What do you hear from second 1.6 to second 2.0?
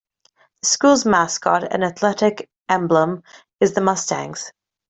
and